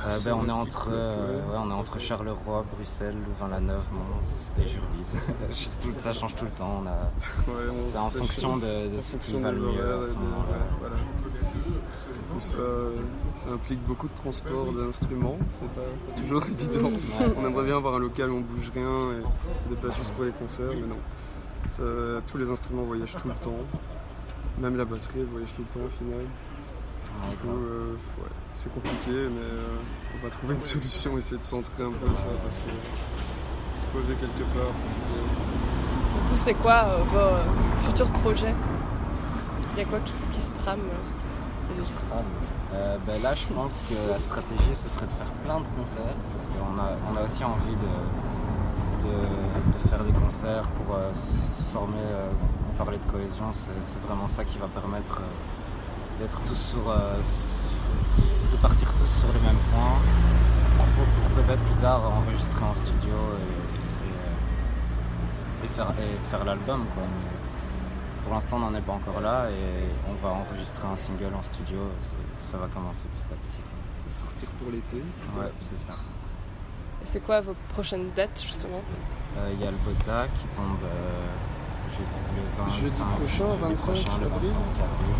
Euh, 0.00 0.10
c'est 0.10 0.30
ben, 0.30 0.38
on, 0.40 0.48
est 0.48 0.52
entre, 0.52 0.88
euh, 0.92 1.38
ouais. 1.38 1.56
on 1.56 1.70
est 1.70 1.74
entre 1.74 1.98
Charleroi, 1.98 2.64
Bruxelles, 2.72 3.16
Louvain-la-Neuve, 3.26 3.84
Mons 3.92 4.52
et 4.62 4.68
Jurbise. 4.68 5.16
Tout- 5.82 5.92
ça 5.98 6.12
change 6.12 6.36
tout 6.36 6.44
le 6.44 6.50
temps. 6.52 6.82
on 6.84 6.86
a- 6.86 7.52
Ouais, 7.52 7.64
on- 7.70 7.90
C'est 7.92 7.98
en 7.98 8.08
fonction 8.10 8.56
de, 8.58 8.62
de 8.62 8.96
En 8.96 9.00
ce 9.00 9.12
fonction 9.12 9.38
qui 9.38 9.42
va 9.44 9.50
le 9.52 9.58
mieux 9.58 9.96
voilà. 10.80 10.96
Ça, 12.38 12.56
ça 13.34 13.50
implique 13.50 13.82
beaucoup 13.84 14.06
de 14.08 14.14
transport 14.14 14.72
d'instruments, 14.72 15.38
c'est 15.50 15.68
pas, 15.70 15.80
pas 16.06 16.20
toujours 16.20 16.42
évident. 16.60 16.90
On 17.36 17.46
aimerait 17.46 17.64
bien 17.64 17.76
avoir 17.76 17.94
un 17.94 17.98
local 17.98 18.30
où 18.30 18.36
on 18.36 18.40
bouge 18.40 18.70
rien 18.72 19.12
et 19.12 19.68
des 19.70 19.74
places 19.76 19.96
juste 19.96 20.12
pour 20.12 20.24
les 20.24 20.30
concerts, 20.30 20.70
mais 20.70 20.86
non. 20.86 20.98
Ça- 21.68 21.82
tous 22.26 22.38
les 22.38 22.48
instruments 22.50 22.82
voyagent 22.84 23.16
tout 23.16 23.28
le 23.28 23.34
temps. 23.34 23.58
Même 24.60 24.76
la 24.76 24.84
batterie 24.84 25.22
voyage 25.30 25.50
tout 25.56 25.62
le 25.62 25.80
temps 25.80 25.86
au 25.86 25.90
final. 25.90 26.24
Du 27.30 27.36
coup, 27.36 27.48
euh, 27.48 27.96
ouais, 28.18 28.28
c'est 28.52 28.72
compliqué, 28.72 29.10
mais 29.10 29.40
euh, 29.40 29.76
on 30.14 30.24
va 30.24 30.30
trouver 30.30 30.54
une 30.54 30.60
solution, 30.60 31.18
essayer 31.18 31.38
de 31.38 31.42
centrer 31.44 31.82
un 31.84 31.92
peu 31.92 32.14
ça, 32.14 32.28
parce 32.42 32.58
que 32.58 32.70
se 33.80 33.86
poser 33.86 34.14
quelque 34.14 34.44
part, 34.54 34.72
ça 34.76 34.84
c'est 34.86 35.04
bien. 35.12 35.22
Du 36.14 36.28
coup, 36.28 36.36
c'est 36.36 36.54
quoi 36.54 36.84
euh, 36.84 36.98
vos 37.04 37.88
futurs 37.88 38.10
projets? 38.22 38.54
Il 39.74 39.78
y 39.78 39.82
a 39.82 39.84
quoi 39.84 40.00
qui, 40.00 40.12
qui 40.32 40.42
se 40.42 40.52
trame 40.52 40.80
ben 43.06 43.22
là, 43.22 43.34
je 43.34 43.46
pense 43.54 43.82
que 43.88 43.94
la 44.12 44.18
stratégie, 44.18 44.74
ce 44.74 44.88
serait 44.88 45.06
de 45.06 45.12
faire 45.12 45.30
plein 45.44 45.60
de 45.60 45.66
concerts, 45.78 46.14
parce 46.34 46.46
qu'on 46.48 46.78
a, 46.78 46.90
on 47.10 47.16
a 47.16 47.24
aussi 47.24 47.42
envie 47.42 47.74
de, 47.76 49.08
de, 49.08 49.14
de 49.72 49.88
faire 49.88 50.04
des 50.04 50.12
concerts 50.12 50.68
pour 50.70 50.94
euh, 50.96 51.12
se 51.14 51.62
former. 51.72 51.94
euh, 51.98 52.28
on 52.72 52.76
parlait 52.76 52.98
de 52.98 53.06
cohésion, 53.06 53.46
c'est 53.52 53.70
c'est 53.80 54.00
vraiment 54.02 54.28
ça 54.28 54.44
qui 54.44 54.58
va 54.58 54.66
permettre 54.68 55.20
euh, 55.20 55.24
d'être 56.18 56.40
tous 56.42 56.54
sur. 56.56 56.88
euh, 56.88 57.14
de 58.52 58.56
partir 58.56 58.88
tous 58.94 59.06
sur 59.20 59.28
les 59.32 59.40
mêmes 59.40 59.60
points, 59.72 59.98
pour, 60.96 61.04
pour 61.04 61.44
peut-être 61.44 61.62
plus 61.62 61.80
tard 61.82 62.00
enregistrer 62.10 62.64
en 62.64 62.74
studio 62.74 63.12
et, 63.14 64.06
et, 64.06 64.12
euh, 64.16 65.64
et 65.64 65.68
faire, 65.68 65.90
et 66.00 66.30
faire 66.30 66.44
l'album. 66.44 66.84
quoi. 66.94 67.02
Mais 67.04 67.30
pour 68.24 68.34
l'instant, 68.34 68.56
on 68.56 68.60
n'en 68.70 68.74
est 68.74 68.80
pas 68.80 68.94
encore 68.94 69.20
là 69.20 69.46
et 69.50 69.84
on 70.10 70.14
va 70.26 70.34
enregistrer 70.34 70.88
un 70.88 70.96
single 70.96 71.32
en 71.38 71.42
studio. 71.42 71.78
Ça 72.50 72.56
va 72.58 72.66
commencer 72.68 73.04
petit 73.14 73.24
à 73.32 73.36
petit. 73.46 73.58
Sortir 74.10 74.48
pour 74.52 74.72
l'été. 74.72 74.96
Ouais, 75.38 75.52
c'est 75.60 75.78
ça. 75.78 75.92
Et 77.02 77.04
C'est 77.04 77.20
quoi 77.20 77.40
vos 77.42 77.54
prochaines 77.74 78.10
dates 78.16 78.42
justement? 78.42 78.80
Euh, 79.36 79.50
Il 79.54 79.60
y 79.62 79.66
a 79.66 79.70
le 79.70 79.76
Bota 79.84 80.26
qui 80.40 80.46
tombe 80.56 80.82
euh, 80.84 81.26
je- 81.92 82.00
le 82.00 82.64
25, 82.64 82.80
Jeudi 82.80 83.02
prochain, 83.02 83.44
jeudi 83.52 83.60
25 83.60 83.92
prochain, 83.92 84.18
le 84.20 84.26
avril. 84.26 84.50
25 84.50 84.58
avril. 84.82 85.14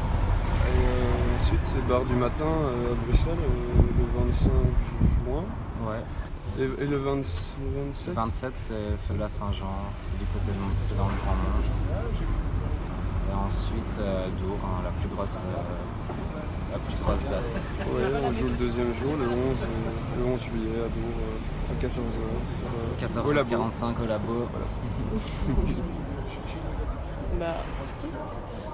Ensuite, 1.38 1.58
c'est 1.62 1.86
Bar 1.86 2.04
du 2.04 2.14
Matin 2.14 2.44
euh, 2.46 2.92
à 2.92 2.94
Bruxelles 3.06 3.32
euh, 3.38 3.82
le 3.98 4.24
25 4.24 4.50
juin. 5.24 5.44
Ouais. 5.86 6.02
Et, 6.58 6.62
et 6.82 6.86
le, 6.86 6.96
20 6.98 7.16
le 7.16 7.22
27 7.86 8.08
Le 8.08 8.12
27, 8.14 8.52
c'est 8.56 9.16
la 9.18 9.28
Saint-Jean. 9.28 9.72
C'est 10.02 10.18
du 10.18 10.24
côté 10.32 10.50
de 10.50 10.56
c'est 10.80 10.96
dans 10.96 11.06
le 11.06 11.14
Grand 11.22 11.36
Mons. 11.36 11.70
Et 13.30 13.34
ensuite, 13.34 13.98
euh, 14.00 14.26
Dour, 14.40 14.56
hein, 14.64 14.82
la 14.84 14.90
plus 14.90 15.08
grosse. 15.14 15.44
euh, 15.44 16.72
la 16.72 16.78
plus 16.78 16.96
grosse 17.02 17.22
date. 17.30 17.62
Ouais, 17.86 18.20
on 18.26 18.32
joue 18.32 18.44
le 18.44 18.56
deuxième 18.56 18.92
jour, 18.94 19.14
le 19.16 19.24
11, 19.26 19.62
euh, 19.62 20.18
le 20.18 20.24
11 20.32 20.42
juillet 20.42 20.78
à 20.84 20.88
Dour, 20.88 21.14
euh, 21.20 21.72
à 21.72 21.74
14h. 21.80 23.24
Au 23.28 23.32
labo. 23.32 23.50
14h45 23.56 24.02
au 24.02 24.06
labo. 24.06 24.48
Bah, 27.38 27.46
c'est 27.78 27.94
cool. 28.00 28.10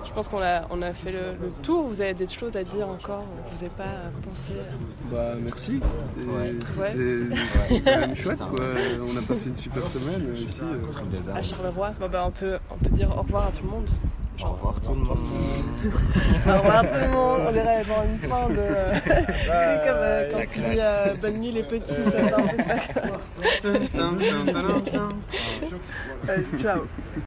Je 0.06 0.12
pense 0.12 0.28
qu'on 0.28 0.40
a, 0.42 0.62
on 0.71 0.80
a 0.83 0.92
fait 0.92 1.11
le, 1.12 1.33
le 1.40 1.50
tour. 1.62 1.87
Vous 1.88 2.00
avez 2.00 2.14
des 2.14 2.28
choses 2.28 2.56
à 2.56 2.62
dire 2.62 2.88
encore 2.88 3.25
que 3.47 3.50
vous 3.50 3.56
n'avez 3.56 3.75
pas 3.75 4.11
pensé 4.28 4.52
Bah 5.11 5.33
merci, 5.40 5.80
Ouais. 6.28 6.54
c'était 6.88 7.80
quand 7.90 8.00
même 8.00 8.14
chouette 8.14 8.38
quoi. 8.38 8.64
On 9.12 9.16
a 9.16 9.23
passé 9.23 9.49
une 9.49 9.56
super 9.56 9.87
semaine 9.87 10.23
euh, 10.28 10.35
ici. 10.37 10.62
euh. 10.62 11.35
À. 11.35 11.42
Charleroi 11.42 11.92
bah, 12.12 12.25
on, 12.26 12.30
peut, 12.30 12.59
on 12.71 12.76
peut 12.76 12.90
dire 12.94 13.11
au 13.16 13.23
revoir 13.23 13.47
à 13.47 13.50
tout 13.50 13.64
le 13.64 13.71
monde. 13.71 13.88
Au 14.44 14.50
revoir 14.50 14.80
tout 14.80 14.90
le 14.90 14.97
monde. 15.00 15.18
Au 16.47 16.52
revoir 16.59 16.83
tout 16.88 16.94
le 17.00 17.09
monde. 17.09 17.40
On 17.49 17.52
dirait 17.52 17.85
dans 17.85 18.04
une 18.04 18.18
fin 18.28 18.49
de. 18.49 18.66
c'est 19.04 19.80
comme 19.87 20.02
euh, 20.02 20.28
quand 20.30 20.38
La 20.38 20.47
tu 20.47 20.61
classe. 20.61 20.71
dis 20.75 20.80
euh, 20.80 21.14
bonne 21.23 21.38
nuit 21.38 21.52
les 21.52 21.62
petits, 21.62 21.92
ça 22.04 22.11
fait 22.11 22.33
un 22.33 22.42
peu 22.42 22.56
ciao. 26.59 26.80